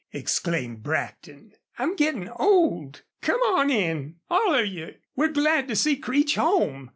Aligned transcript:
exclaimed 0.13 0.81
Brackton. 0.81 1.53
"I'm 1.77 1.95
gittin' 1.95 2.27
old. 2.27 3.03
Come 3.21 3.39
on 3.41 3.69
in. 3.69 4.15
All 4.31 4.55
of 4.55 4.65
you! 4.65 4.95
We're 5.15 5.27
glad 5.27 5.67
to 5.67 5.75
see 5.75 5.95
Creech 5.95 6.33
home." 6.33 6.89